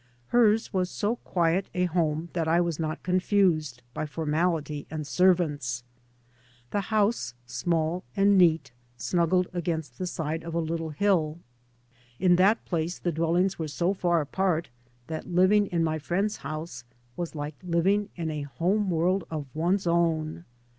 Hers 0.29 0.73
was 0.73 0.89
so 0.89 1.17
quiet 1.17 1.69
a 1.75 1.85
home 1.85 2.29
that 2.33 2.47
I 2.47 2.59
was 2.59 2.79
not 2.79 3.03
confused 3.03 3.83
by 3.93 4.07
formality 4.07 4.87
and 4.89 5.05
servants. 5.05 5.83
The 6.71 6.81
house, 6.89 7.35
small 7.45 8.03
and 8.17 8.35
neat, 8.35 8.71
snuggled 8.97 9.47
against 9.53 9.93
3 9.93 9.93
by 9.93 10.07
Google 10.07 10.17
MY 10.17 10.25
MOTHER 10.25 10.31
AND 10.31 10.39
I 10.39 10.41
the 10.41 10.41
side 10.41 10.47
of 10.47 10.53
a 10.55 10.71
little 10.71 10.93
hiU. 11.35 11.39
In 12.17 12.35
that 12.37 12.65
place 12.65 12.97
the 12.97 13.11
dwellings 13.11 13.59
were 13.59 13.67
so 13.67 13.93
far 13.93 14.21
apart 14.21 14.69
that 15.05 15.29
living 15.31 15.67
in 15.67 15.83
my 15.83 15.99
friend's 15.99 16.37
house 16.37 16.83
was 17.15 17.35
like 17.35 17.53
living 17.61 18.09
in 18.15 18.31
a 18.31 18.41
home 18.57 18.89
world 18.89 19.25
of 19.29 19.45
one's 19.53 19.85
own. 19.85 20.45